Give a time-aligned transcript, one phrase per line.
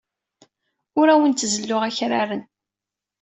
[0.99, 2.43] Ur awent-zelluɣ akraren.